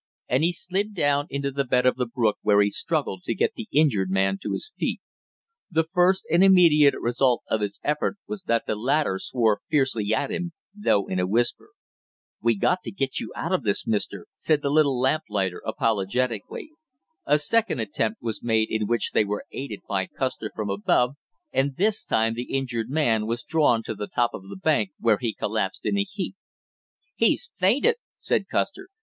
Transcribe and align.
And 0.27 0.43
he 0.43 0.51
slid 0.51 0.95
down 0.95 1.27
into 1.29 1.51
the 1.51 1.63
bed 1.63 1.85
of 1.85 1.95
the 1.95 2.07
brook 2.07 2.37
where 2.41 2.59
he 2.63 2.71
struggled 2.71 3.21
to 3.25 3.35
get 3.35 3.53
the 3.53 3.67
injured 3.71 4.09
man 4.09 4.39
to 4.41 4.53
his 4.53 4.73
feet. 4.75 4.99
The 5.69 5.83
first 5.93 6.25
and 6.31 6.43
immediate 6.43 6.95
result 6.99 7.43
of 7.51 7.61
his 7.61 7.79
effort 7.83 8.17
was 8.25 8.41
that 8.47 8.65
the 8.65 8.75
latter 8.75 9.19
swore 9.21 9.61
fiercely 9.69 10.11
at 10.11 10.31
him, 10.31 10.53
though 10.73 11.05
in 11.05 11.19
a 11.19 11.27
whisper. 11.27 11.69
"We 12.41 12.57
got 12.57 12.81
to 12.85 12.91
get 12.91 13.19
you 13.19 13.31
out 13.35 13.51
of 13.51 13.61
this, 13.61 13.85
mister!" 13.85 14.25
said 14.37 14.63
the 14.63 14.71
little 14.71 14.99
lamplighter 14.99 15.61
apologetically. 15.67 16.71
A 17.27 17.37
second 17.37 17.79
attempt 17.79 18.23
was 18.23 18.41
made 18.41 18.71
in 18.71 18.87
which 18.87 19.11
they 19.11 19.23
were 19.23 19.45
aided 19.51 19.81
by 19.87 20.07
Custer 20.07 20.51
from 20.55 20.71
above, 20.71 21.13
and 21.53 21.75
this 21.75 22.03
time 22.03 22.33
the 22.33 22.51
injured 22.51 22.89
man 22.89 23.27
was 23.27 23.43
drawn 23.43 23.83
to 23.83 23.93
the 23.93 24.07
top 24.07 24.31
of 24.33 24.49
the 24.49 24.57
bank, 24.57 24.93
where 24.99 25.19
he 25.21 25.31
collapsed 25.31 25.85
in 25.85 25.95
a 25.99 26.03
heap. 26.05 26.35
"He's 27.13 27.51
fainted!" 27.59 27.97
said 28.17 28.47
Custer. 28.49 28.89